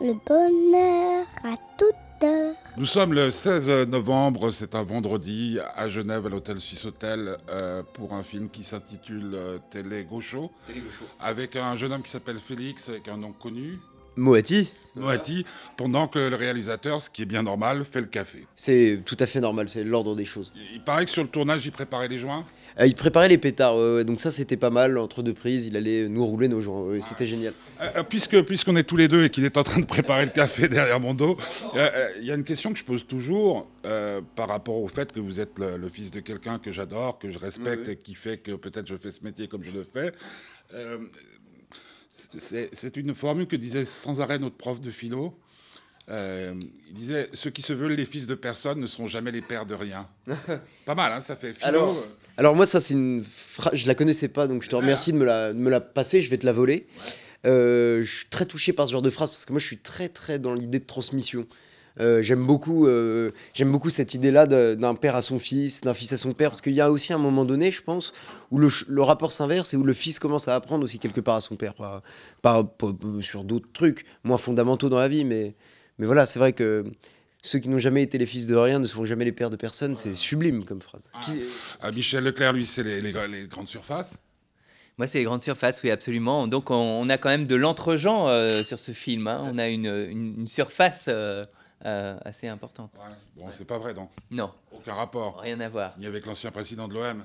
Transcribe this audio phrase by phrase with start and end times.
[0.00, 2.54] le bonheur à toute heure.
[2.76, 7.82] Nous sommes le 16 novembre, c'est un vendredi, à Genève, à l'hôtel Suisse Hôtel, euh,
[7.94, 10.50] pour un film qui s'intitule euh, Télé Gaucho,
[11.20, 13.78] avec un jeune homme qui s'appelle Félix, avec un nom connu,
[14.16, 15.44] Moati, Moati,
[15.76, 18.46] pendant que le réalisateur, ce qui est bien normal, fait le café.
[18.56, 20.52] c'est tout à fait normal, c'est l'ordre des choses.
[20.72, 22.44] Il paraît que sur le tournage, il préparait les joints?
[22.80, 26.08] Euh, il préparait les pétards, donc ça c'était pas mal, entre deux prises, il allait
[26.08, 27.52] nous rouler nos joints, c'était génial.
[27.80, 30.24] Euh, euh, puisque puisqu'on est tous les deux et qu'il est en train de préparer
[30.24, 31.36] le café derrière mon dos,
[31.74, 35.40] il y a une question que je pose toujours par rapport au fait que vous
[35.40, 37.92] êtes le, le fils de quelqu'un que j'adore, que je respecte Oui, oui.
[37.92, 40.12] et qui fait que peut-être je fais ce métier comme je le fais.
[42.38, 45.38] C'est une formule que disait sans arrêt notre prof de philo.
[46.08, 46.54] Euh,
[46.88, 49.66] il disait ceux qui se veulent les fils de personne ne seront jamais les pères
[49.66, 50.06] de rien.
[50.84, 51.66] Pas mal, hein, ça fait philo.
[51.66, 52.04] Alors,
[52.36, 55.18] Alors moi ça c'est une phrase, je la connaissais pas, donc je te remercie de
[55.18, 56.86] me la, de me la passer, je vais te la voler.
[57.44, 59.78] Euh, je suis très touché par ce genre de phrase parce que moi je suis
[59.78, 61.46] très très dans l'idée de transmission.
[61.98, 66.12] Euh, j'aime beaucoup, euh, j'aime beaucoup cette idée-là d'un père à son fils, d'un fils
[66.12, 68.12] à son père, parce qu'il y a aussi un moment donné, je pense,
[68.50, 68.68] où le,
[69.02, 71.74] rapport s'inverse et où le fils commence à apprendre aussi quelque part à son père,
[71.74, 72.02] par,
[72.42, 75.54] par- par- sur d'autres trucs moins fondamentaux dans la vie, mais,
[75.98, 76.84] mais voilà, c'est vrai que
[77.42, 79.56] ceux qui n'ont jamais été les fils de rien ne seront jamais les pères de
[79.56, 81.10] personne, c'est sublime comme phrase.
[81.14, 81.20] Ah,
[81.80, 84.12] ah, Michel Leclerc, lui, c'est les, les- les grandes surfaces?
[84.98, 86.46] Moi, c'est les grandes surfaces, oui, absolument.
[86.48, 89.26] Donc, on, on a quand même de l'entre-gens euh, sur ce film.
[89.28, 89.40] hein.
[89.44, 91.44] On a une, une- une surface euh,
[91.84, 92.92] euh, assez importante.
[92.98, 93.14] Ouais.
[93.44, 94.10] Bon, c'est pas vrai, donc.
[94.30, 95.40] Non, Aucun rapport.
[95.40, 95.94] rien à voir.
[95.98, 97.24] Ni avec l'ancien président de l'OM.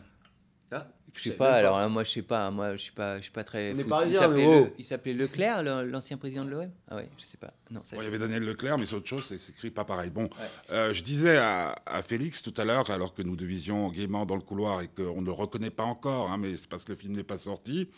[1.14, 2.50] Je sais pas, alors hein, moi, je sais pas.
[2.52, 3.74] Moi, je suis pas, je suis pas très.
[3.74, 3.84] On est foot.
[3.84, 4.60] il parisiens, s'appelait nous, oh.
[4.62, 7.52] Le- il s'appelait Leclerc, le- l'ancien président de l'OM Ah ouais, je sais pas.
[7.70, 7.98] Non, ça...
[7.98, 10.10] Bon, il y avait Daniel Leclerc, mais c'est autre chose, c'est c'est écrit pas pareil.
[10.10, 10.30] Bon, Ouais.
[10.70, 14.38] euh, je disais à, à Félix tout à l'heure, alors que nous devisions gaiement dans
[14.38, 16.98] le couloir et qu'on ne le reconnaît pas encore, hein, mais c'est parce que le
[16.98, 17.90] film n'est pas sorti.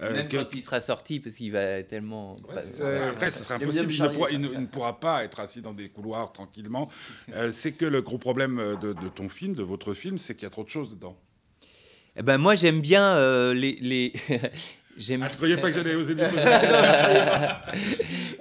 [0.00, 2.36] Euh, Même que- quand il sera sorti, parce qu'il va tellement.
[2.48, 2.84] Ouais, pas- c'est ça.
[2.84, 3.02] Ouais.
[3.08, 3.92] Après, ce sera impossible.
[3.92, 4.36] Il ne, pourra, charrier.
[4.36, 6.88] il ne- il ne pourra pas être assis dans des couloirs tranquillement.
[7.34, 10.44] Euh, c'est que le gros problème de, de ton film, de votre film, c'est qu'il
[10.44, 11.16] y a trop de choses dedans.
[12.16, 13.76] Eh ben, moi, j'aime bien euh, les.
[13.80, 14.12] les...
[14.96, 16.14] j'aime Ah, tu croyais pas que j'allais oser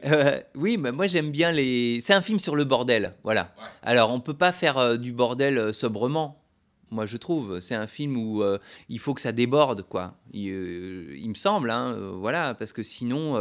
[0.05, 1.99] Euh, oui, mais moi j'aime bien les.
[2.01, 3.53] C'est un film sur le bordel, voilà.
[3.57, 3.63] Ouais.
[3.83, 6.41] Alors on peut pas faire euh, du bordel euh, sobrement.
[6.89, 8.59] Moi je trouve, c'est un film où euh,
[8.89, 10.15] il faut que ça déborde, quoi.
[10.33, 13.33] Il, euh, me semble, hein, euh, voilà, parce que sinon,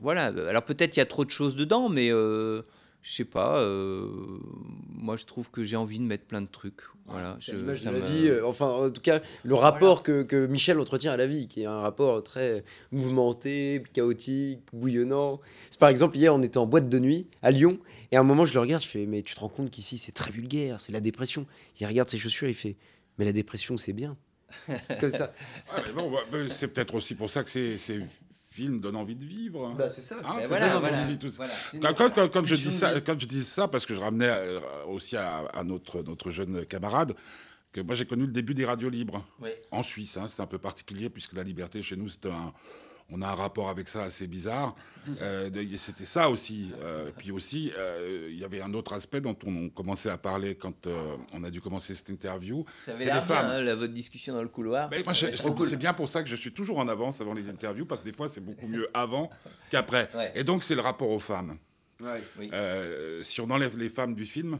[0.00, 0.26] voilà.
[0.48, 2.10] Alors peut-être il y a trop de choses dedans, mais
[3.04, 3.60] je sais pas.
[3.60, 4.08] euh,
[4.96, 7.36] moi je trouve que j'ai envie de mettre plein de trucs, voilà.
[7.40, 10.22] C'est je- l'image de ça la vie, euh, enfin en tout cas le rapport que,
[10.22, 15.40] que Michel entretient à la vie, qui est un rapport très mouvementé, chaotique, bouillonnant.
[15.70, 17.78] C'est par exemple hier on était en boîte de nuit à Lyon
[18.10, 19.98] et à un moment je le regarde, je fais mais tu te rends compte qu'ici
[19.98, 21.46] c'est très vulgaire, c'est la dépression.
[21.80, 22.76] Il regarde ses chaussures, il fait
[23.18, 24.16] mais la dépression c'est bien.
[25.00, 25.34] Comme ça.
[25.76, 28.00] Ouais, bon, bah, bah, c'est peut-être aussi pour ça que ces,
[28.54, 29.74] ces films donnent envie de vivre.
[29.76, 30.16] Bah c'est ça.
[30.24, 31.36] Hein, c'est voilà, voilà, aussi, tout ça.
[31.44, 31.54] voilà.
[31.94, 33.02] Quand, quand- quand- quand je dis ça, vie.
[33.02, 36.64] quand je dis ça, parce que je ramenais euh, aussi à, à notre, notre jeune
[36.66, 37.14] camarade,
[37.72, 39.50] que moi j'ai connu le début des radios libres Oui.
[39.70, 40.16] en Suisse.
[40.16, 40.26] hein.
[40.28, 42.52] c'est un peu particulier puisque la liberté chez nous, c'est un,
[43.10, 44.74] on a un rapport avec ça assez bizarre.
[45.20, 46.72] Euh, C'était ça aussi.
[46.80, 50.54] Euh, puis aussi, euh, il y avait un autre aspect dont on commençait à parler
[50.54, 52.64] quand euh, on a dû commencer cette interview.
[52.86, 53.46] Ça avait C'est l'air bien, femmes.
[53.46, 54.88] hein, la- votre discussion dans le couloir.
[54.90, 55.66] Cool.
[55.66, 58.08] c'est bien pour ça que je suis toujours en avance avant les interviews parce que
[58.10, 59.30] des fois, c'est beaucoup mieux avant
[59.70, 60.08] qu'après.
[60.14, 60.32] Ouais.
[60.34, 61.58] Et donc, c'est le rapport aux femmes.
[62.00, 62.50] Oui.
[62.52, 64.58] Euh, si on enlève les femmes du film,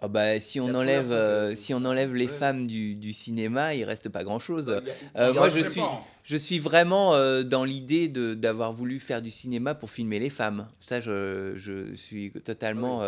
[0.00, 2.32] Ah bah, si on enlève, euh, si on enlève les Ouais.
[2.32, 4.80] femmes du, du cinéma, il reste pas grand chose.
[5.16, 5.80] Euh, moi, je suis,
[6.24, 10.68] je suis vraiment euh, dans l'idée d'avoir voulu faire du cinéma pour filmer les femmes.
[10.80, 13.02] Ça, je, je suis totalement.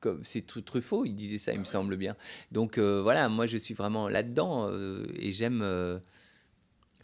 [0.00, 2.16] comme c'est tout Truffaut, il disait ça, il me semble bien.
[2.52, 4.70] Donc voilà, moi, je suis vraiment là-dedans
[5.18, 5.62] et j'aime.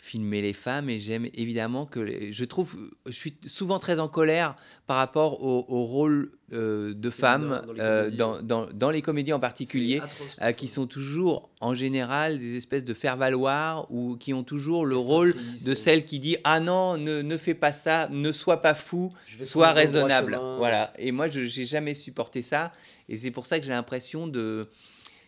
[0.04, 2.76] Filmer les femmes et j'aime évidemment que je trouve
[3.06, 4.56] je suis souvent très en colère
[4.88, 8.10] par rapport au, au rôle euh, de femmes dans les euh,
[8.42, 10.00] dans- dans les comédies en particulier
[10.42, 14.96] euh, qui sont toujours en général des espèces de faire-valoir ou qui ont toujours le
[14.96, 18.74] rôle de celle qui dit ah non ne, ne fais pas ça ne sois pas
[18.74, 19.12] fou
[19.44, 20.32] sois raisonnable.
[20.58, 20.92] voilà.
[20.98, 22.72] Et moi je j'ai jamais supporté ça.
[23.08, 24.68] Et c'est pour ça que j'ai l'impression de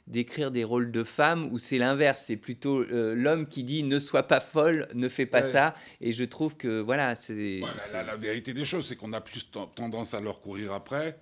[0.07, 3.99] d'écrire des rôles de femmes où c'est l'inverse c'est plutôt euh, l'homme qui dit ne
[3.99, 5.51] sois pas folle ne fais pas Ouais.
[5.51, 9.21] ça et je trouve que voilà c'est Ouais, la, vérité des choses, c'est qu'on a
[9.23, 11.17] plus ten- tendance à leur courir après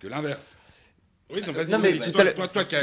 [0.00, 0.56] que l'inverse.
[1.28, 2.76] Oui, donc vas-y, Non, mais toi, toi, qui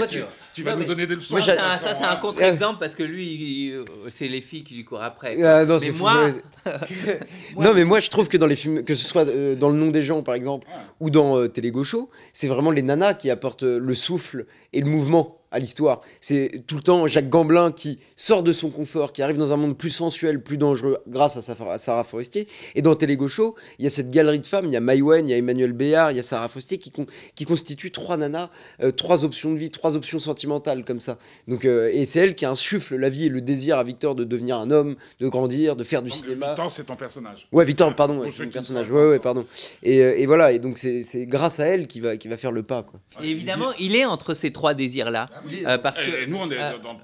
[0.54, 1.36] tu, vas Non, nous mais- donner des leçons.
[1.36, 3.74] Moi, ça, c'est un- toute ça, façon, c'est un contre-exemple parce que lui,
[4.10, 5.42] c'est les filles qui lui courent après.
[5.42, 6.28] Ah, non, Mais moi-
[7.58, 9.78] non, mais moi je trouve que dans les films, que ce soit euh, dans Le
[9.78, 10.74] nom des gens par exemple, Ouais.
[11.00, 14.82] ou dans euh, Télé Gaucho, c'est vraiment les nanas qui apportent euh, le souffle et
[14.82, 16.02] le mouvement à l'histoire.
[16.20, 19.58] C'est tout le temps Jacques Gamblin qui sort de son confort, qui arrive dans un
[19.58, 22.48] monde plus sensuel, plus dangereux grâce à Sarah Forestier.
[22.76, 25.28] Et dans Télé Gaucho, il y a cette galerie de femmes, il y a Maïwen,
[25.28, 26.92] il y a Emmanuel Béard, il y a Sarah Forestier qui,
[27.36, 28.50] qui constituent trois nanas,
[28.82, 31.18] euh, trois options de vie, trois options sentimentales comme ça.
[31.48, 34.24] Donc, euh, et c'est elle qui insuffle la vie et le désir à Victor de
[34.24, 36.48] devenir un homme, de grandir, de faire du cinéma.
[36.48, 37.48] Victor, c'est ton personnage.
[37.52, 38.90] Ouais, Victor, pardon, c'est mon personnage.
[38.90, 39.46] Ouais, ouais, pardon.
[39.84, 42.52] Et, euh, et voilà, et donc c'est grâce à elle qui va, qui va faire
[42.52, 42.84] le pas.
[42.84, 43.00] Quoi.
[43.24, 45.30] Et évidemment, il est entre ces trois désirs-là.
[45.66, 47.00] Ah euh, parce que, nous, on est euh, dans.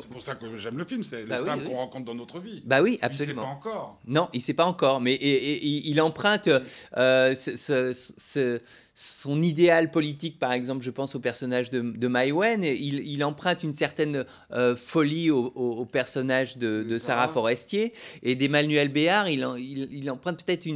[0.00, 2.40] C'est pour ça que j'aime le film, c'est bah les femmes qu'on rencontre dans notre
[2.40, 2.62] vie.
[2.64, 3.42] Bah oui, absolument.
[3.42, 4.00] Il sait pas encore.
[4.06, 6.48] Non, il sait pas encore, mais et, il emprunte
[6.96, 8.60] euh, ce,
[8.96, 13.64] son idéal politique, par exemple, je pense au personnage de, de Maïwen, il, il, emprunte
[13.64, 17.92] une certaine euh, folie au, personnage de, Sarah Forestier
[18.22, 19.44] et d'Emmanuel Béard, il,
[19.90, 20.68] il, emprunte peut-être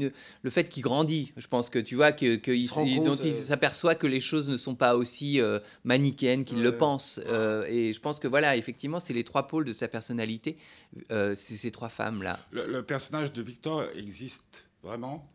[0.42, 1.32] le fait qu'il grandit.
[1.36, 2.36] Je pense que tu vois que,
[3.04, 5.40] dont il euh, s'aperçoit que les choses ne sont pas aussi
[5.84, 7.20] manichéennes qu'il le pense.
[7.68, 10.58] et je pense que voilà, effectivement, c'est les trois pôles de sa personnalité,
[11.08, 12.38] c'est ces trois femmes là.
[12.52, 15.28] le personnage de Victor existe vraiment?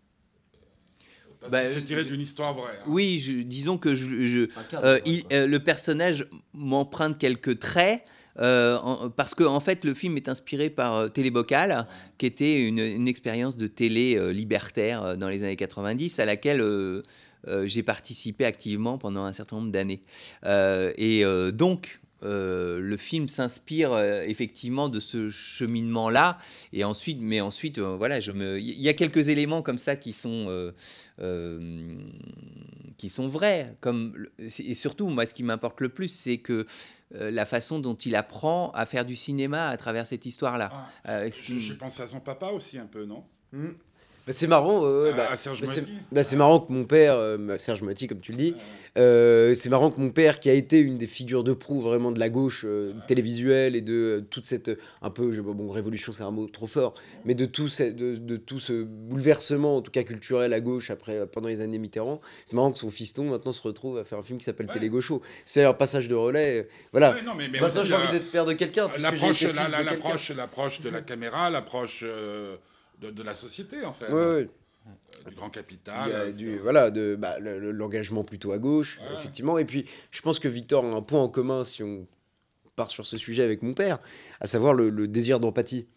[1.51, 2.71] Bah, c'est tiré d'une histoire vraie.
[2.79, 2.85] Hein.
[2.87, 4.99] Oui, disons que je, euh,
[5.31, 8.03] euh, le personnage m'emprunte quelques traits.
[8.39, 11.87] Euh, parce que en fait le film est inspiré par Télébocal,
[12.17, 17.03] qui était une, expérience de télé libertaire dans les années 90 à laquelle
[17.65, 20.01] j'ai participé activement pendant un certain nombre d'années.
[20.43, 26.37] et donc euh, le film s'inspire euh, effectivement de ce cheminement-là.
[26.71, 29.95] Et ensuite, mais ensuite, euh, voilà, je me, il y a quelques éléments comme ça
[29.95, 30.71] qui sont
[32.97, 33.75] qui sont vrais.
[33.81, 36.65] Comme et surtout, moi, ce qui m'importe le plus, c'est que
[37.11, 40.71] la façon dont il apprend à faire du cinéma à travers cette histoire-là.
[41.03, 43.23] Ah, je, pense à son papa aussi un peu, non?
[43.51, 43.69] Mmh.
[44.27, 45.29] Bah, c'est marrant, bah,
[46.11, 47.17] bah, c'est marrant que mon père,
[47.57, 48.55] Serge Mati, comme tu le dis,
[48.97, 52.11] euh, c'est marrant que mon père, qui a été une des figures de proue vraiment
[52.11, 54.71] de la gauche euh, télévisuelle et de euh, toute cette
[55.01, 56.93] un peu bon révolution, c'est un mot trop fort,
[57.25, 61.25] mais de tout, ce, de, tout ce bouleversement en tout cas culturel à gauche après
[61.25, 64.23] pendant les années Mitterrand, c'est marrant que son fiston maintenant se retrouve à faire un
[64.23, 65.21] film qui s'appelle Télé Gaucho.
[65.45, 67.15] C'est un passage de relais, voilà.
[67.25, 68.89] non, mais, maintenant j'ai envie d'être père de quelqu'un.
[68.99, 69.41] L'approche,
[70.29, 72.05] l'approche, de la caméra, l'approche
[72.99, 74.11] de, de, la société en fait.
[74.11, 74.49] Ouais,
[75.27, 76.33] du grand capital.
[76.33, 79.57] du, voilà, de bah, l'engagement plutôt à gauche, effectivement.
[79.57, 82.07] Et puis, je pense que Victor a un point en commun si on
[82.75, 83.99] part sur ce sujet avec mon père,
[84.39, 85.87] à savoir le, désir d'empathie.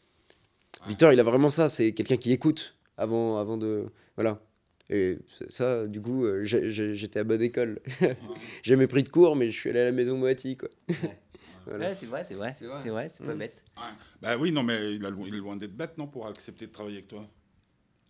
[0.86, 1.68] Victor, il a vraiment ça.
[1.68, 3.86] C'est quelqu'un qui écoute avant, avant de.
[4.16, 4.40] Voilà.
[4.88, 7.80] Et ça, du coup, euh, j'étais à bonne école.
[8.00, 8.14] J'ai
[8.62, 10.68] jamais pris de cours, mais je suis allé à la maison Moati, quoi.
[10.88, 11.18] Ouais.
[11.66, 13.62] C'est vrai, c'est vrai, c'est vrai, c'est pas bête.
[14.22, 16.96] Bah oui, non, mais il, il est loin d'être bête, non, pour accepter de travailler
[16.96, 17.26] avec toi.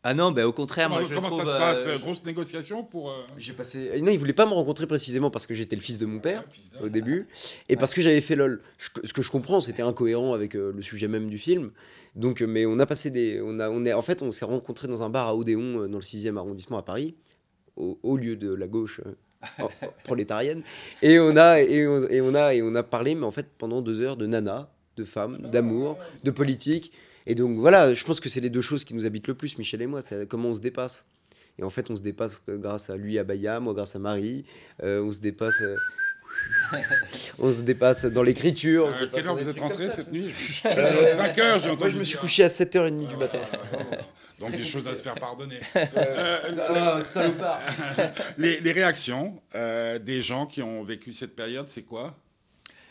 [0.08, 2.84] Ah non, bah au contraire, comment, moi je Comment ça se passe euh, Grosse négociation
[2.84, 3.10] pour.
[3.10, 4.00] Euh, j'ai passé.
[4.00, 6.44] Non, il voulait pas me rencontrer précisément parce que j'étais le fils de mon père
[6.80, 7.26] au début
[7.68, 8.62] et parce que j'avais fait LOL.
[8.78, 11.72] ce que je comprends, c'était incohérent avec euh, le sujet même du film.
[12.14, 13.40] Donc, mais on a passé des.
[13.42, 15.98] On a, on est, en fait, on s'est rencontrés dans un bar à Odéon, dans
[15.98, 17.16] le 6e arrondissement à Paris,
[17.74, 19.00] au, lieu de la gauche.
[20.04, 20.62] prolétarienne
[21.02, 23.46] et on a et on, et on a et on a parlé mais en fait
[23.58, 26.92] pendant deux heures de nana de femmes d'amour de politique
[27.26, 29.58] et donc voilà, je pense que c'est les deux choses qui nous habitent le plus,
[29.58, 31.06] Michel et moi, c'est comment on se dépasse.
[31.58, 34.44] Et en fait, on se dépasse grâce à lui, à Baya, moi grâce à Marie.
[34.82, 35.60] Euh, on se dépasse.
[35.60, 35.76] Euh,
[37.38, 38.88] on se dépasse dans l'écriture.
[38.88, 40.32] À quelle heure vous êtes rentré cette nuit
[40.62, 41.78] 5 heures, j'ai entendu.
[41.78, 43.38] Moi, je me suis couché à 7h30 du matin.
[44.40, 45.60] Donc, des choses à se faire pardonner.
[45.96, 47.60] Euh, salopard.
[48.36, 52.14] les, les, réactions des gens qui ont vécu cette période, c'est quoi?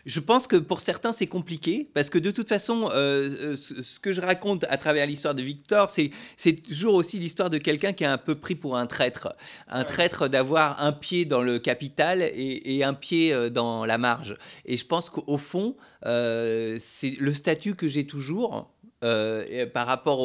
[0.05, 3.99] Je pense que pour certains, c'est compliqué, parce que de toute façon, euh, euh, ce
[3.99, 8.03] que je raconte à travers l'histoire de Victor, c'est toujours aussi l'histoire de quelqu'un qui
[8.03, 9.35] est un peu pris pour un traître.
[9.67, 14.37] Un traître d'avoir un pied dans le capital et, un pied euh, dans la marge.
[14.65, 20.19] Et je pense qu'au fond, c'est le statut que j'ai toujours, par rapport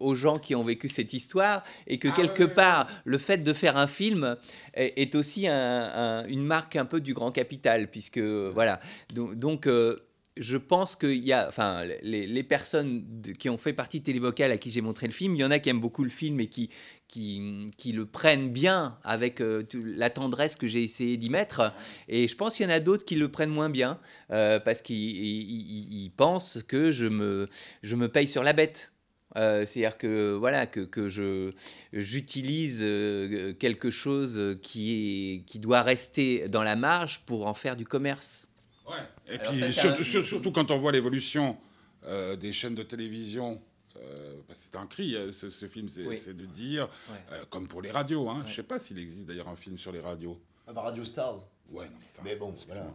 [0.00, 3.52] aux, gens qui ont vécu cette histoire et que ah quelque part le fait de
[3.52, 4.36] faire un film
[4.74, 8.80] est, aussi une marque un peu du grand capital, puisque voilà.
[9.14, 9.96] Donc, euh,
[10.36, 13.04] je pense qu'il y a, enfin, les, personnes
[13.38, 15.58] qui ont fait partie de à qui j'ai montré le film, il y en a
[15.58, 16.70] qui aiment beaucoup le film et qui,
[17.08, 21.72] qui, le prennent bien avec euh, la tendresse que j'ai essayé d'y mettre.
[22.08, 23.98] Et je pense qu'il y en a d'autres qui le prennent moins bien
[24.30, 27.48] euh, parce qu'ils pensent que je me,
[27.82, 28.92] je me paye sur la bête.
[29.36, 31.52] Euh, c'est-à-dire que voilà que, que je
[31.92, 37.84] j'utilise euh, quelque chose qui qui doit rester dans la marge pour en faire du
[37.84, 38.45] commerce.
[38.86, 39.34] Ouais.
[39.34, 39.74] Et puis
[40.24, 41.56] surtout, quand on voit l'évolution
[42.04, 43.60] euh, des chaînes de télévision.
[44.52, 46.88] c'est un cri, ce, film, c'est de dire,
[47.50, 48.28] comme pour les radios.
[48.28, 50.40] Hein, Je ne sais pas s'il existe d'ailleurs un film sur les radios.
[50.68, 51.46] Ah bah Radio Stars.
[51.70, 51.86] Ouais,
[52.24, 52.86] mais bon, voilà.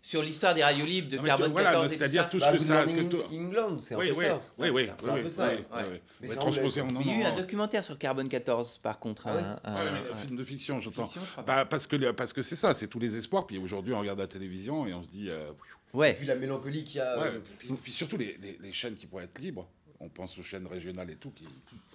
[0.00, 2.44] Sur l'histoire des radios libres de Non, Carbone voilà, 14 et tout c'est-à-dire tout ce
[2.44, 2.84] Bah, que Good ça.
[2.84, 4.42] Que tout- England, c'est un Oui, peu oui, ça.
[4.56, 5.50] oui, oui, C'est un peu ça.
[5.50, 5.82] oui,
[6.22, 6.34] ouais.
[6.36, 9.26] Transposé en Il y a eu un documentaire sur Carbone 14, par contre.
[9.26, 11.10] Ah ouais un- un- Ouais, mais un- un film de fiction, j'entends.
[11.46, 13.46] Bah, parce que parce que c'est ça, c'est tous les espoirs.
[13.46, 15.28] Puis aujourd'hui, on regarde la télévision et on se dit.
[15.28, 15.50] euh,
[15.92, 16.14] Ouais.
[16.14, 17.18] puis la mélancolie qu'il y a.
[17.18, 19.68] ouais, euh, puis, puis surtout les, les- les chaînes qui pourraient être libres.
[20.00, 21.30] On pense aux chaînes régionales et tout.
[21.30, 21.44] Qui...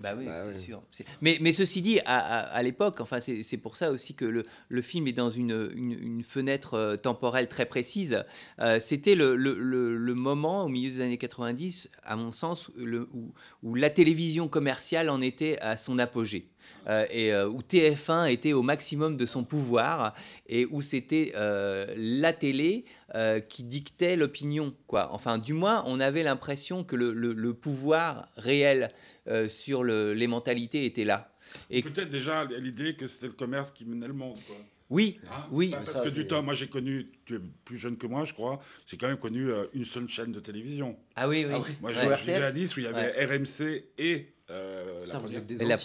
[0.02, 0.82] Bah oui, Bah c'est sûr.
[1.22, 4.46] Mais, mais ceci dit, à, à- à l'époque, enfin, c'est pour ça aussi que le,
[4.68, 8.22] le film est dans une, une- une fenêtre euh, temporelle très précise.
[8.60, 12.72] Euh, C'était le, le- le- le moment, au milieu des années 90, à mon sens,
[12.76, 13.32] le- où,
[13.64, 16.50] où la télévision commerciale en était à son apogée.
[16.88, 20.14] Euh, et euh, où TF1 était au maximum de son pouvoir
[20.48, 24.74] et où c'était euh, la télé euh, qui dictait l'opinion.
[24.88, 25.10] quoi.
[25.14, 28.90] Enfin, du moins, on avait l'impression que le, le- le pouvoir réel
[29.28, 31.34] euh, sur le- les mentalités était là.
[31.70, 34.38] Et Peut-être déjà l'idée que c'était le commerce qui menait le monde.
[34.48, 34.56] Quoi.
[34.90, 37.98] oui, Hein oui, parce ça, que du temps, moi j'ai connu, tu es plus jeune
[37.98, 40.98] que moi, je crois, j'ai quand même connu euh, une seule chaîne de télévision.
[41.16, 41.54] ah oui, oui.
[41.56, 41.76] Ah oui.
[41.82, 42.16] Moi Ouais.
[42.18, 42.44] vivais RTF?
[42.44, 45.42] à Nice où il y avait RMC et euh, la première.
[45.46, 45.78] des la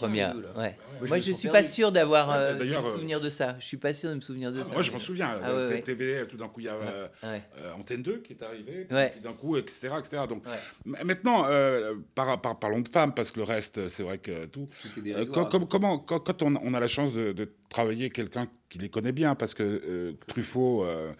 [0.57, 0.75] ouais.
[1.07, 3.57] Moi, je sens suis pas sûr d'avoir Ouais, euh, me euh, souvenir de ça.
[3.61, 4.73] Je suis pas sûr de me souvenir de Ah, ça.
[4.73, 5.83] moi je m'en souviens, Ah, euh, ouais.
[5.83, 7.43] TV, tout d'un coup il y a euh, Ouais.
[7.59, 9.91] euh, Antenne 2 qui est arrivé, puis, d'un coup, etc.
[10.01, 10.25] etc.
[10.29, 10.43] Donc,
[10.85, 14.69] Maintenant, euh, par- par- parlons de femmes, parce que le reste, c'est vrai que tout.
[14.83, 18.11] Tout est Euh, com- comment, quand, quand on, on a la chance de, de travailler
[18.11, 21.13] quelqu'un qui les connaît bien, parce que euh, Truffaut, euh,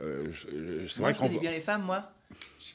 [0.00, 1.26] euh, je- c'est vrai je qu'on.
[1.28, 2.10] connais bien les femmes, moi.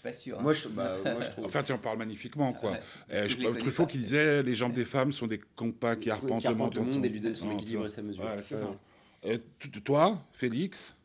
[0.04, 0.40] Je suis pas sûr.
[0.40, 0.44] hein.
[0.44, 1.46] Moi, je, bah, moi, je trouve.
[1.46, 2.72] Enfin, tu en parles magnifiquement, quoi.
[2.72, 2.78] Ouais.
[3.12, 3.92] Euh, Parce que je- je les connais Truffaut pas.
[3.92, 6.76] qui disait les jambes des femmes sont des compas qui arpentent le monde.
[6.76, 8.24] le monde et lui donne son Non, équilibre et sa mesure.
[8.24, 8.62] Ouais, c'est Ouais.
[8.62, 9.30] ça.
[9.30, 10.96] Euh, t- toi, Félix,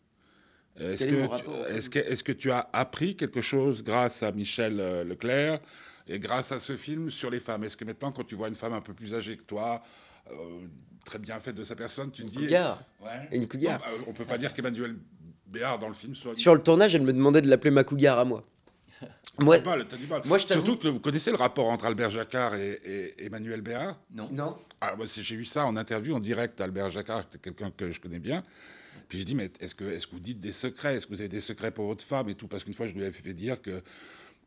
[0.78, 4.32] est-ce est que, tu- est-ce que, est-ce que tu as appris quelque chose grâce à
[4.32, 5.60] Michel euh, Leclerc
[6.08, 7.64] et grâce à ce film sur les femmes?
[7.64, 9.82] Est-ce que maintenant, quand tu vois une femme un peu plus âgée que toi,
[10.30, 10.34] euh,
[11.04, 12.38] très bien faite de sa personne, tu te dis.
[12.38, 12.82] Couillard.
[13.02, 13.28] Ouais.
[13.32, 13.78] Une couillard.
[13.80, 14.96] Non, bah, on peut pas dire qu'Emmanuel
[15.46, 16.34] Béard dans le film soit.
[16.36, 18.42] Sur le tournage, elle me demandait de l'appeler ma couillard à moi.
[19.38, 20.22] Moi, du mal, t'as du mal.
[20.24, 20.64] moi, je t'avoue.
[20.64, 23.98] Surtout que vous connaissez le rapport entre Albert Jacquard et, et Emmanuel Béard?
[24.12, 24.28] Non.
[24.32, 24.56] Non.
[24.80, 28.00] Ah, moi, j'ai eu ça en interview en direct d'Albert Jacquard, c'est quelqu'un que je
[28.00, 28.42] connais bien.
[29.08, 30.96] Puis j'ai dit, mais est-ce que, est-ce que vous dites des secrets?
[30.96, 32.48] Est-ce que vous avez des secrets pour votre femme et tout?
[32.48, 33.82] Parce qu'une fois, je lui avais fait dire que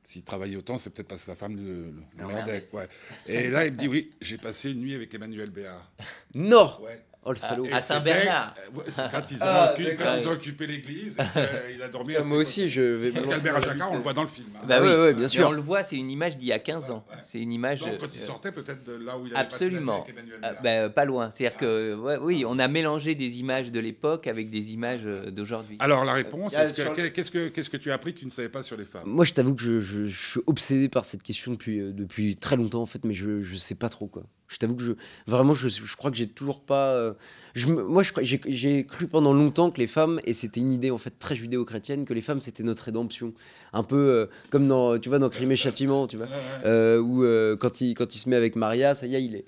[0.04, 2.68] s'il travaillait autant, c'est peut-être parce que sa femme le, le Le merdait.
[2.74, 2.88] Ouais.
[3.28, 5.90] Et là, il me dit, oui, j'ai passé une nuit avec Emmanuel Béard.
[6.34, 6.78] Non.
[6.82, 7.02] Ouais.
[7.26, 7.66] Oh le salaud.
[7.66, 8.56] Et À Saint-Bernard.
[8.78, 11.18] euh, quand ils ont, Ah, quand ils ont occupé l'église,
[11.70, 13.12] et qu'il a dormi à moi ses aussi, je vais.
[13.12, 14.48] Parce qu'Albert Jacquard, on le voit dans le film.
[14.56, 14.60] hein.
[14.66, 15.48] Bah Ah oui, ouais, ouais, bien sûr.
[15.50, 17.06] on le voit, c'est une image d'il y a 15 ans.
[17.10, 17.18] Ouais.
[17.24, 17.82] C'est une image.
[17.82, 20.00] Donc, quand il euh, sortait peut-être de là où il avait Absolument.
[20.00, 21.30] passé la nuit avec Emmanuel Ah, bah, pas loin.
[21.36, 25.76] C'est-à-dire que, oui, on a mélangé des images de l'époque avec des images euh, d'aujourd'hui.
[25.80, 27.30] Alors, la réponse, Ah, que- le- qu'est-ce
[27.70, 29.04] que, tu as appris que tu ne savais pas sur les femmes?
[29.06, 32.38] Moi, je t'avoue que je, je- je suis obsédé par cette question depuis, euh, depuis
[32.38, 34.24] très longtemps, en fait, mais je, je sais pas trop, quoi.
[34.50, 34.92] Je t'avoue que je,
[35.28, 36.88] vraiment, je, je crois que j'ai toujours pas.
[36.88, 37.14] euh,
[37.54, 41.14] je moi, j'ai cru pendant longtemps que les femmes, et c'était une idée en fait
[41.18, 43.34] très judéo-chrétienne, que les femmes c'était notre rédemption.
[43.74, 46.28] Un peu euh, comme dans, tu vois, dans Crime et Châtiment, tu vois,
[46.66, 49.36] euh, où euh, quand, il, quand il se met avec Maria, ça y est, il
[49.36, 49.46] est.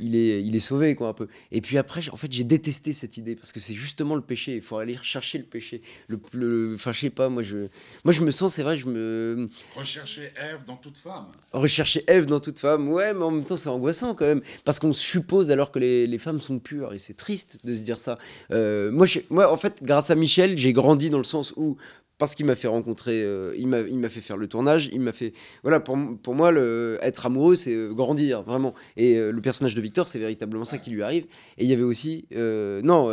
[0.00, 1.28] Il est, il est sauvé, quoi, un peu.
[1.50, 4.56] Et puis après, en fait, j'ai détesté cette idée parce que c'est justement le péché.
[4.56, 5.82] Il faut aller chercher le péché.
[6.08, 7.68] Le, le- enfin, je sais pas, moi, je,
[8.04, 11.26] moi, je me sens, c'est vrai, je me, Rechercher Ève dans toute femme.
[11.52, 14.40] rechercher Ève dans toute femme, ouais, mais en même temps, c'est angoissant quand même.
[14.64, 17.82] Parce qu'on suppose alors que les, les femmes sont pures, et c'est triste de se
[17.84, 18.18] dire ça.
[18.50, 21.76] Euh, moi, je- moi, en fait, grâce à Michel, j'ai grandi dans le sens où,
[22.22, 25.32] parce qu'il m'a fait rencontrer, euh, il m'a fait faire le tournage, il m'a fait.
[25.64, 26.52] Voilà, pour, pour moi,
[27.02, 28.74] être amoureux, c'est euh, grandir, vraiment.
[28.96, 31.24] Et euh, le personnage de Victor, c'est véritablement ça qui lui arrive.
[31.58, 32.26] Et il y avait aussi.
[32.30, 33.10] non.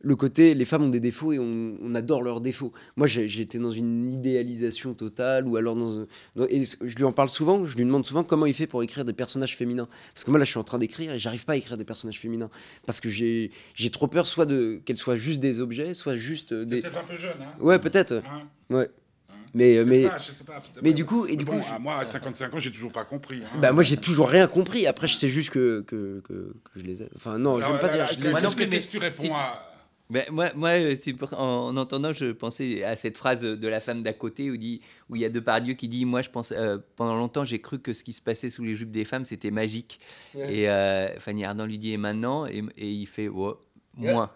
[0.00, 2.72] Le côté, les femmes ont des défauts et on, on adore leurs défauts.
[2.96, 6.06] Moi, j'étais dans une idéalisation totale, ou alors dans,
[6.48, 9.04] Et je lui en parle souvent, je lui demande souvent comment il fait pour écrire
[9.04, 9.88] des personnages féminins.
[10.14, 11.84] Parce que moi là je suis en train d'écrire et j'arrive pas à écrire des
[11.84, 12.50] personnages féminins.
[12.86, 16.52] Parce que j'ai j'ai trop peur soit de qu'elles soient juste des objets, soit juste
[16.52, 16.80] euh, des...
[16.80, 18.88] peut-être un peu jeune, hein Ouais peut-être, Hein ouais.
[19.30, 21.44] Hein Mais, euh, Je sais mais, pas, je sais pas, mais du coup, et du
[21.44, 23.42] bon, coup, moi, à 55 ans, j'ai toujours pas compris.
[23.44, 23.58] hein.
[23.60, 24.86] bah moi j'ai toujours rien compris.
[24.86, 26.32] Après je sais juste que, que, que,
[26.64, 27.08] que je les ai...
[27.16, 28.04] Enfin non, je Alors, vais pas là, dire...
[28.06, 29.64] là, je les Moi non mais tu réponds si à.
[30.10, 30.96] Moi, moi euh,
[31.32, 34.80] en, en entendant, je pensais à cette phrase de la femme d'à côté où, dit,
[35.10, 37.78] où il y a Depardieu qui dit Moi, je pense, euh, pendant longtemps, j'ai cru
[37.78, 40.00] que ce qui se passait sous les jupes des femmes, c'était magique.
[40.34, 40.54] Ouais.
[40.54, 42.46] Et euh, Fanny Ardant lui dit Et maintenant?
[42.46, 43.60] Et, et il fait Oh,
[43.96, 44.30] moins.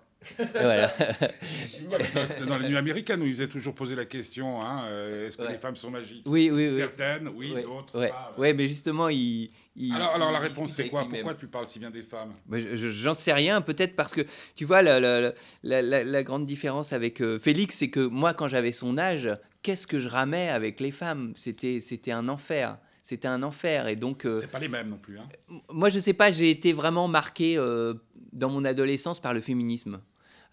[0.54, 0.92] Voilà.
[2.28, 5.36] C'était dans les nuits américaines où ils faisaient toujours poser la question hein, euh, est-ce
[5.36, 5.52] que Ouais.
[5.52, 6.22] les femmes sont magiques?
[6.26, 6.76] Oui, oui, oui.
[6.76, 7.98] Certaines, oui, Ouais, d'autres.
[7.98, 8.34] ouais, pas.
[8.38, 9.50] ouais, mais justement, il.
[9.76, 11.06] il- Alors, alors la réponse, c'est quoi?
[11.08, 12.32] Pourquoi tu parles si bien des femmes?
[12.46, 14.22] Bah, je- je- J'en sais rien, peut-être parce que
[14.54, 18.34] tu vois, la, la- la- la- la grande différence avec euh, Félix, c'est que moi,
[18.34, 19.28] quand j'avais son âge,
[19.62, 21.32] qu'est-ce que je ramais avec les femmes?
[21.34, 22.78] C'était c'était un enfer.
[23.02, 23.88] C'était un enfer.
[23.88, 25.18] Et donc, euh, C'est pas les mêmes non plus.
[25.18, 25.24] Hein.
[25.72, 27.94] moi, je sais pas, j'ai été vraiment marqué euh,
[28.32, 30.00] dans mon adolescence par le féminisme.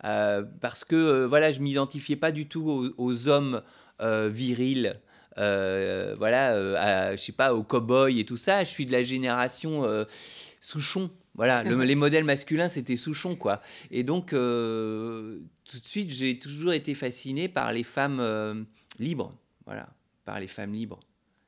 [0.05, 3.61] Euh, parce que euh, voilà, je m'identifiais pas du tout aux, aux hommes
[4.01, 4.95] euh, virils.
[5.35, 8.63] voilà, à, je sais pas, aux cow-boys et tout ça.
[8.63, 9.85] Je suis de la génération
[10.59, 11.09] Souchon.
[11.35, 13.61] Voilà, le- les modèles masculins, c'était Souchon, quoi.
[13.91, 15.39] Et donc, euh,
[15.69, 18.55] tout de suite, j'ai toujours été fasciné par les femmes euh,
[18.99, 19.33] libres.
[19.65, 19.87] Voilà,
[20.25, 20.99] par les femmes libres.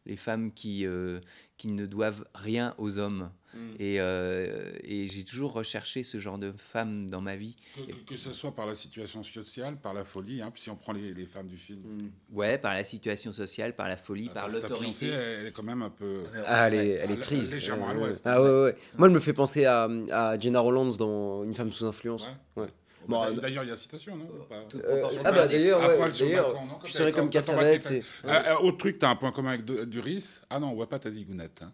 [0.06, 1.20] Les femmes qui, euh,
[1.58, 3.30] qui ne doivent rien aux hommes.
[3.80, 7.56] Et, euh, et j'ai toujours recherché ce genre de femmes dans ma vie.
[7.76, 10.70] Que, que- que ce soit par la situation sociale, par la folie, hein, puis si
[10.70, 11.82] on prend les, les femmes du film.
[12.32, 15.08] Ouais, par la situation sociale, par la folie, Ah, par parce que ta l'autorité.
[15.08, 16.24] fiancée, elle est quand même un peu.
[16.46, 17.52] Ah, elle est, elle est triste.
[17.52, 18.22] légèrement à l'ouest.
[18.26, 18.76] Ah ouais, ouais, ouais.
[18.98, 22.26] Moi, elle me fait penser à, à Jenna Rollins dans Une femme sous influence.
[22.56, 22.64] Ouais.
[22.64, 22.70] Ouais.
[23.08, 24.28] Bon, bah, D'ailleurs, il y a citation, non
[24.76, 26.12] Euh, ah bah d'ailleurs, ouais,
[26.86, 27.84] je serais comme Cassavetes.
[27.84, 30.42] c'est- Euh, euh, autre truc, tu as un point commun avec Duris.
[30.52, 31.62] Ah non, on voit pas ta zigounette.
[31.64, 31.72] hein.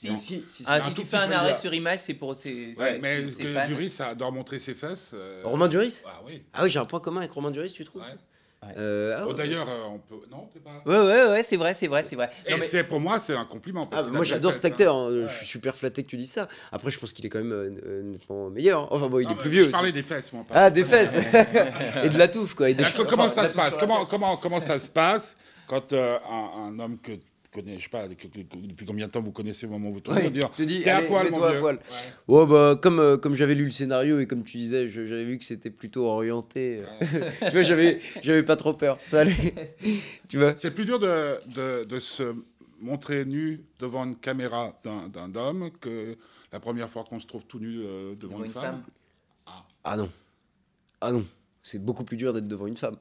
[0.00, 0.94] Si, si, si, Ah, si.
[0.94, 2.74] tu fais un arrêt sur image, c'est pour tes.
[2.78, 3.66] Ouais, mais c'est- que.
[3.66, 5.10] Duris ça doit montrer ses fesses.
[5.12, 6.02] euh, Romain Duris?
[6.06, 6.42] Ah oui.
[6.54, 8.00] Ah oui, j'ai un point commun avec Romain Duris, tu trouves?
[8.02, 8.08] Ouais.
[8.76, 9.34] Euh, ah Oh, ouais.
[9.34, 10.22] D'ailleurs, euh, on peut.
[10.30, 10.82] Non, t'es pas.
[10.84, 12.30] Ouais, ouais, ouais, c'est vrai, c'est vrai, c'est vrai.
[12.46, 13.86] Et Non, mais- c'est pour moi, c'est un compliment.
[13.86, 15.10] parce Ah, moi j'adore cet acteur, hein.
[15.10, 15.26] Ouais.
[15.28, 16.46] je suis super flatté que tu dises ça.
[16.72, 18.92] Après je pense qu'il est quand même euh, euh, nettement meilleur.
[18.92, 19.72] Enfin bon, il Non, est plus vieux Je aussi.
[19.72, 20.44] parlais des fesses, moi.
[20.50, 21.14] Ah des fesses
[22.04, 22.68] Et de la touffe quoi.
[22.70, 26.18] Et Alors, comment enfin, ça se passe comment, comment, comment ça se passe quand euh,
[26.30, 27.12] un, un homme que
[27.52, 30.00] connais, je sais pas, que- que- que- depuis combien de temps vous connaissez où vous
[30.00, 31.60] tournez, Ouais, dire te dis, T'es à poil, mon mets-toi à vieux.
[31.60, 31.76] poil.
[32.28, 32.36] Ouais.
[32.36, 35.24] Ouais bah comme euh, comme j'avais lu le scénario et comme tu disais, je- j'avais
[35.24, 36.82] vu que c'était plutôt orienté.
[36.82, 37.00] euh,
[37.46, 38.98] tu vois, j'avais j'avais pas trop peur.
[39.04, 39.76] Ça allait.
[40.28, 40.54] tu vois.
[40.56, 42.34] C'est plus dur de, de, de se
[42.80, 46.16] montrer nu devant une caméra d'un d'un homme que
[46.52, 48.62] la première fois qu'on se trouve tout nu euh, devant, Devant une, une femme.
[48.64, 48.82] femme.
[49.84, 50.08] Ah non.
[51.00, 51.24] Ah non.
[51.62, 52.96] C'est beaucoup plus dur d'être devant une femme.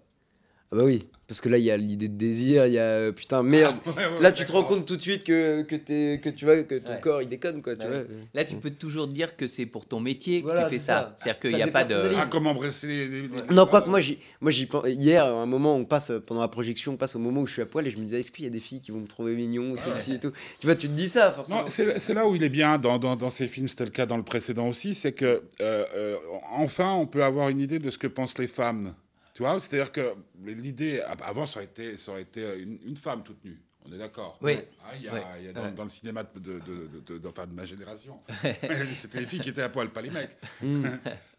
[0.71, 2.83] Ah bah oui, parce que là il y a l'idée de désir, il y a
[2.83, 3.75] euh, putain merde.
[3.87, 6.45] Ouais, ouais, Là, tu te rends compte tout de suite que, que, t'es- que tu
[6.45, 6.99] vois que ton Ouais.
[6.99, 8.03] corps il déconne quoi, tu Bah vois.
[8.35, 10.85] Là, tu peux toujours dire que c'est pour ton métier que Voilà, tu fais ça.
[10.85, 11.15] ça.
[11.17, 11.95] C'est-à-dire qu'il n'y a pas de.
[12.15, 13.29] Ah, comment embrasser les.
[13.51, 16.47] Non, quoi que moi, j'y, moi j'y hier, à un moment, on passe pendant la
[16.49, 18.31] projection, on passe au moment où je suis à poil et je me disais, est-ce
[18.31, 20.31] qu'il y a des filles qui vont me trouver mignon, sexy et tout?
[20.59, 21.61] Tu vois, tu te dis ça forcément.
[21.61, 23.91] Non, c'est c'est là où il est bien dans, dans, dans ces films, c'était le
[23.91, 25.25] cas dans le précédent aussi, c'est que
[25.61, 26.15] euh, euh,
[26.51, 28.93] enfin on peut avoir une idée de ce que pensent les femmes.
[29.39, 33.23] Tu vois, c'est-à-dire que l'idée, avant ça aurait été, ça aurait été une, une femme
[33.23, 33.57] toute nue.
[33.85, 34.37] On est d'accord.
[34.41, 34.57] Oui.
[34.83, 35.21] Ah, il y a, Ouais.
[35.39, 35.71] il y a dans, Ouais.
[35.71, 38.19] dans le cinéma de, de, de, de- de- enfin, de ma génération,
[38.95, 40.35] c'était les filles qui étaient à poil, pas les mecs.
[40.61, 40.83] Mmh.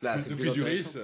[0.00, 0.94] Là, c'est Depuis plus Duris,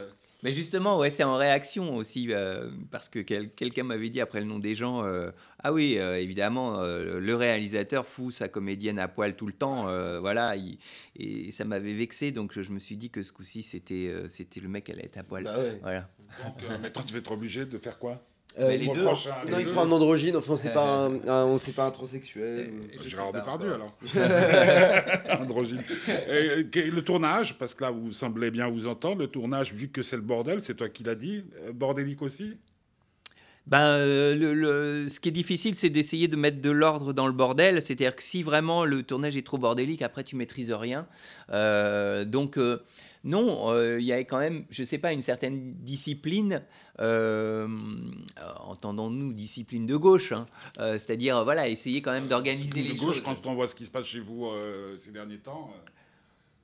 [0.42, 4.40] Mais justement, ouais, c'est en réaction aussi, euh, parce que quel- quelqu'un m'avait dit après
[4.40, 5.30] le nom des gens, euh,
[5.62, 9.86] ah oui, euh, évidemment, euh, le réalisateur fout sa comédienne à poil tout le temps,
[9.88, 10.78] euh, voilà, il-
[11.18, 14.60] et ça m'avait vexé, donc je me suis dit que ce coup-ci, c'était euh, c'était
[14.60, 15.44] le mec, elle est à poil.
[15.44, 15.78] Bah ouais.
[15.82, 16.08] Voilà.
[16.44, 18.22] Donc, euh, mais toi, tu vas être obligé de faire quoi?
[18.58, 19.72] Euh, Mais les prochain, les non, il deux.
[19.72, 22.70] prend un androgyne, enfin, on sait pas un, un- on sait pas un transsexuel.
[23.04, 23.94] Gérard Depardieu alors.
[25.40, 25.82] Androgyne.
[26.28, 29.88] Et, et, le tournage, parce que là vous semblez bien vous entendre, le tournage, vu
[29.88, 32.56] que c'est le bordel, c'est toi qui l'as dit, euh, bordélique aussi?
[33.66, 37.26] Ben, euh, le, le- ce qui est difficile, c'est d'essayer de mettre de l'ordre dans
[37.26, 37.82] le bordel.
[37.82, 41.06] C'est-à-dire que si vraiment le tournage est trop bordélique, après tu maîtrises rien.
[41.50, 42.78] Euh, donc euh,
[43.26, 46.62] non, euh, il y a quand même, je sais pas, une certaine discipline.
[47.00, 47.66] Euh,
[48.64, 50.46] Entendons-nous discipline de gauche, hein.
[50.78, 53.24] Euh, c'est-à-dire voilà, essayer quand même d'organiser de les gauche, choses.
[53.24, 55.90] quand on voit ce qui se passe chez vous euh, ces derniers temps, euh,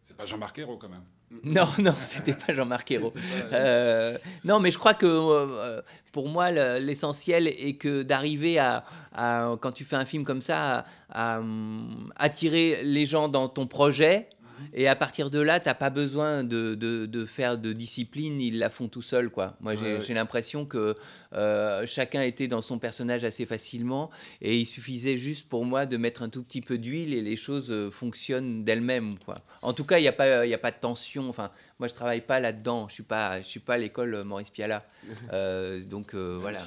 [0.04, 1.02] c'est pas Jean-Marc Ayrault quand même.
[1.44, 3.12] Non, non, c'était pas Jean-Marc Ayrault.
[3.52, 5.80] Euh, non, mais je crois que euh,
[6.12, 10.42] pour moi, le- l'essentiel est que d'arriver à, à- quand tu fais un film comme
[10.42, 14.28] ça, à, à, hum, attirer les gens dans ton projet.
[14.74, 18.58] Et à partir de là, t'as pas besoin de, de- de faire de discipline, ils
[18.58, 19.56] la font tout seuls, quoi.
[19.60, 20.96] Moi, j'ai Ouais, l'impression que
[21.34, 25.96] euh, chacun était dans son personnage assez facilement, et il suffisait juste pour moi de
[25.96, 29.40] mettre un tout petit peu d'huile et les choses euh, fonctionnent d'elles-mêmes, quoi.
[29.62, 31.28] En tout cas, il n'y a pas, il a pas de tension.
[31.28, 32.86] Enfin, moi, je travaille pas là-dedans.
[32.88, 34.84] Je suis pas, je suis pas à l'école euh, Maurice Pialat.
[35.32, 36.60] Euh, donc euh, voilà.
[36.60, 36.64] hein.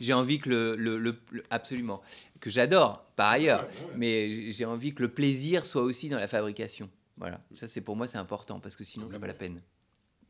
[0.00, 2.00] J'ai envie que le, le- le- le- absolument
[2.40, 3.96] que j'adore par ailleurs, Ouais, ouais, ouais.
[3.96, 6.88] mais j'ai envie que le plaisir soit aussi dans la fabrication.
[7.16, 9.60] Voilà, ça c'est pour moi c'est important parce que sinon Comme c'est pas la peine.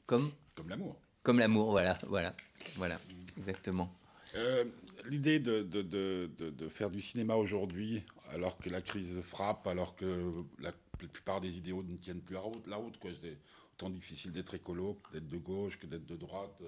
[0.06, 0.96] Comme Comme l'amour.
[1.22, 2.32] comme l'amour, voilà, voilà,
[2.76, 2.98] voilà,
[3.36, 3.92] exactement.
[4.36, 4.64] Euh,
[5.04, 9.66] L'idée de, de, de, de- de faire du cinéma aujourd'hui, alors que la crise frappe,
[9.66, 13.10] alors que la, la plupart des idéaux ne tiennent plus la route, la route quoi.
[13.22, 13.36] C'est
[13.74, 16.58] autant difficile d'être écolo, que d'être de gauche, que d'être de droite.
[16.62, 16.66] euh.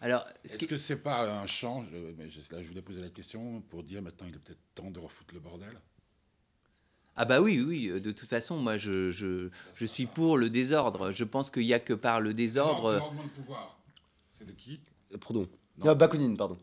[0.00, 2.82] Alors, ce Est-ce qui- que c'est pas un champ je, mais je, Là, je voulais
[2.82, 5.78] poser la question pour dire maintenant, il est peut-être temps de refoutre le bordel?
[7.16, 10.48] ah bah oui, oui, euh, de toute façon, moi je, je, je suis pour le
[10.48, 11.10] désordre.
[11.12, 12.92] Je pense qu'il y a que par le C'est désordre.
[12.96, 13.78] l'ordre de pouvoir.
[14.30, 14.80] C'est de qui?
[15.12, 15.46] Euh, Pardon.
[15.76, 15.90] Non.
[15.90, 16.56] Ah, Bakounine, pardon.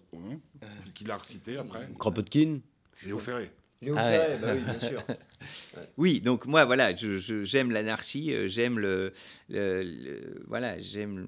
[0.96, 1.88] Qui l'a recité après?
[2.00, 2.60] Kropotkin.
[3.04, 3.52] Léo Ferré.
[3.82, 4.40] Léo Ah Ferré, ouais.
[4.40, 5.04] bah oui, bien sûr.
[5.98, 9.14] Oui, donc moi, voilà, je- je- j'aime l'anarchie, euh, j'aime le,
[9.50, 11.28] le- le- voilà, j'aime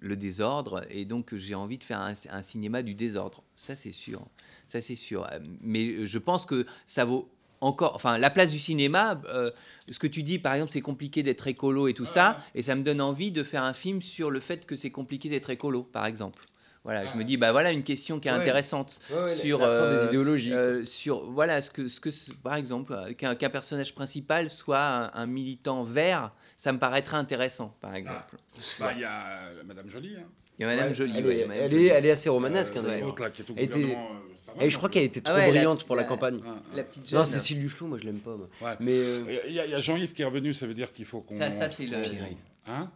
[0.00, 3.42] le, désordre, et donc j'ai envie de faire un, un cinéma du désordre.
[3.56, 4.24] Ça, c'est sûr.
[4.68, 5.26] Ça, c'est sûr.
[5.32, 7.28] Euh, Mais je pense que ça vaut
[7.60, 9.20] encore, enfin, la place du cinéma.
[9.28, 9.50] euh,
[9.90, 12.74] ce que tu dis, par exemple, c'est compliqué d'être écolo et tout ça, et ça
[12.76, 15.82] me donne envie de faire un film sur le fait que c'est compliqué d'être écolo,
[15.82, 16.44] par exemple.
[16.84, 18.38] Voilà, je me dis, bah voilà une question qui est Ouais.
[18.38, 20.52] intéressante Ouais, ouais, sur la fin euh, des idéologies.
[20.52, 22.10] euh, sur voilà ce que ce que
[22.42, 27.76] par exemple euh, qu'un personnage principal soit un, un militant vert, ça me paraîtrait intéressant
[27.80, 28.36] par exemple.
[28.80, 30.16] Bah, il y a euh, Madame Jolie.
[30.18, 30.24] Hein.
[30.58, 32.76] Il y a Madame Ouais, Jolie, elle, est, elle, est, elle est assez romanesque.
[32.76, 34.76] hein, Euh, là, qui est au Elle était- gouvernement, euh, c'est pas mal, Et je
[34.76, 36.40] crois non qu'elle était Ah trop ouais, brillante pour la la- campagne.
[36.44, 36.76] Ah, ah.
[36.76, 37.24] La petite Non.
[37.24, 38.36] Cécile Duflot, moi je l'aime pas.
[38.36, 38.48] moi.
[38.60, 38.76] Ouais.
[38.80, 41.38] Mais euh, Il y a- Jean-Yves qui est revenu, ça veut dire qu'il faut qu'on.
[41.38, 42.36] Ça, ça, c'est le- Pierre-Yves.
[42.66, 42.90] Hein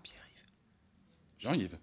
[1.39, 1.79] Jean-Yves.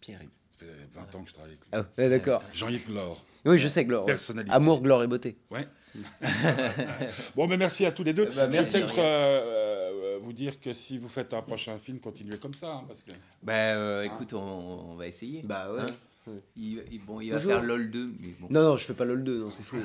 [0.00, 0.28] Pierre-Yves.
[0.58, 1.68] Ça fait 20 ans que je travaille avec lui.
[1.72, 2.42] Ah, ouais, d'accord.
[2.52, 3.22] Jean-Yves Glore.
[3.44, 4.06] Oui, je sais, Glore.
[4.06, 4.54] Personnalité.
[4.54, 5.36] Amour, gloire et beauté.
[5.50, 5.66] Ouais.
[7.36, 8.26] bon, mais merci à tous les deux.
[8.34, 9.12] Bah, merci, Je vais peut-être Ariel.
[9.12, 12.72] euh, euh, vous dire que si vous faites un prochain film, continuez comme ça.
[12.72, 13.12] hein, parce que...
[13.42, 15.42] Bah euh, écoute, on, on va essayer.
[15.44, 15.80] Bah ouais.
[15.82, 18.48] Hein il, il- bon, il va faire LOL 2, mais bon.
[18.50, 19.76] Non, non, je fais pas LOL 2, non, c'est faux.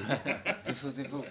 [0.64, 1.24] c'est faux, c'est faux.